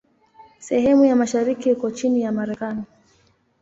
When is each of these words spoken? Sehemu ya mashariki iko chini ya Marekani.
Sehemu 0.59 1.05
ya 1.05 1.15
mashariki 1.15 1.69
iko 1.71 1.91
chini 1.91 2.21
ya 2.21 2.31
Marekani. 2.31 2.83